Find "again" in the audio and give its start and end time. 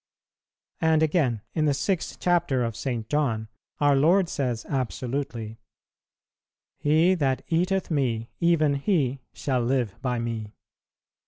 1.03-1.41